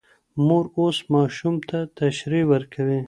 مور 0.45 0.65
اوس 0.77 0.97
ماشوم 1.11 1.55
ته 1.69 1.77
تشریح 1.97 2.43
ورکوي. 2.51 2.99